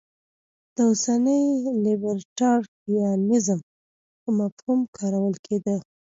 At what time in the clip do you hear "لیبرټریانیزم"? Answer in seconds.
1.85-3.59